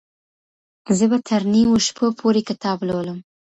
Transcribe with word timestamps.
زه 0.97 1.05
به 1.11 1.17
تر 1.27 1.41
نیمو 1.53 1.77
شپو 1.85 2.05
پورې 2.19 2.41
کتاب 2.49 2.77
لولم. 2.87 3.19